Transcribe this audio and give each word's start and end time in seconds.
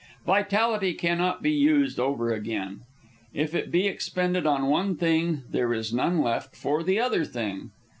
Vitality 0.25 0.95
cannot 0.95 1.43
be 1.43 1.51
used 1.51 1.99
over 1.99 2.33
again. 2.33 2.81
If 3.35 3.53
it 3.53 3.69
be 3.69 3.85
expended 3.85 4.47
on 4.47 4.65
one 4.65 4.95
thing, 4.97 5.43
there 5.51 5.75
is 5.75 5.93
none 5.93 6.23
left 6.23 6.55
for 6.55 6.81
the 6.81 6.99
other 6.99 7.23
thing. 7.23 7.69